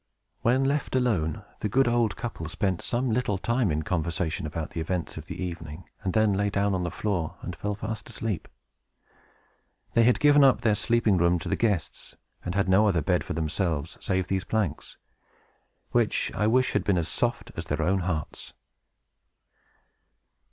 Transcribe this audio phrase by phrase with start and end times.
[0.41, 4.81] When left alone, the good old couple spent some little time in conversation about the
[4.81, 8.47] events of the evening, and then lay down on the floor, and fell fast asleep.
[9.93, 13.23] They had given up their sleeping room to the guests, and had no other bed
[13.23, 14.97] for themselves, save these planks,
[15.91, 18.53] which I wish had been as soft as their own hearts.